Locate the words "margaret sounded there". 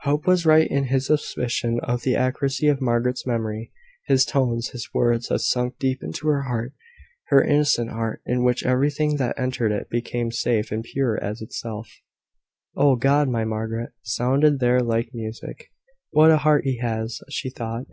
13.44-14.80